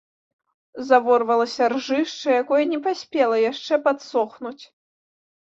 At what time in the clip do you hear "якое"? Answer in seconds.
2.45-2.63